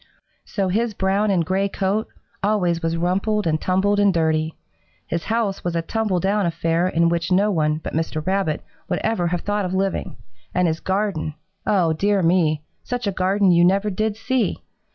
So 0.45 0.69
his 0.69 0.95
brown 0.95 1.29
and 1.29 1.45
gray 1.45 1.69
coat 1.69 2.07
always 2.41 2.81
was 2.81 2.97
rumpled 2.97 3.45
and 3.45 3.61
tumbled 3.61 3.99
and 3.99 4.11
dirty. 4.11 4.55
His 5.05 5.25
house 5.25 5.63
was 5.63 5.75
a 5.75 5.83
tumble 5.83 6.19
down 6.19 6.47
affair 6.47 6.87
in 6.87 7.07
which 7.07 7.31
no 7.31 7.51
one 7.51 7.77
but 7.77 7.93
Mr. 7.93 8.25
Rabbit 8.25 8.63
would 8.89 8.97
ever 9.03 9.27
have 9.27 9.41
thought 9.41 9.63
of 9.63 9.75
living, 9.75 10.17
and 10.55 10.67
his 10.67 10.79
garden 10.79 11.35
oh, 11.67 11.93
dear 11.93 12.23
me, 12.23 12.63
such 12.83 13.05
a 13.05 13.11
garden 13.11 13.51
you 13.51 13.63
never 13.63 13.91
did 13.91 14.17
see! 14.17 14.63